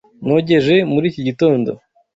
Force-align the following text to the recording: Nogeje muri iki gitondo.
Nogeje 0.27 0.75
muri 0.91 1.05
iki 1.11 1.21
gitondo. 1.27 1.71